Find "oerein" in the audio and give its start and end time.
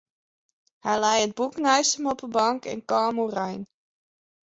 3.23-3.61